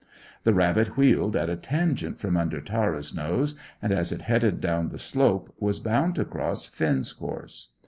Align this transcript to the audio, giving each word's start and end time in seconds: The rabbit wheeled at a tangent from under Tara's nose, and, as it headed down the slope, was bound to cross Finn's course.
The 0.45 0.53
rabbit 0.55 0.97
wheeled 0.97 1.35
at 1.35 1.47
a 1.47 1.55
tangent 1.55 2.19
from 2.19 2.35
under 2.35 2.59
Tara's 2.59 3.13
nose, 3.13 3.53
and, 3.83 3.93
as 3.93 4.11
it 4.11 4.21
headed 4.21 4.59
down 4.59 4.89
the 4.89 4.97
slope, 4.97 5.53
was 5.59 5.77
bound 5.77 6.15
to 6.15 6.25
cross 6.25 6.65
Finn's 6.67 7.13
course. 7.13 7.67